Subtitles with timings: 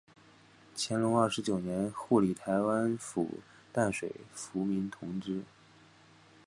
[0.75, 3.37] 乾隆二十九年护理台湾府
[3.71, 5.43] 淡水抚民同知。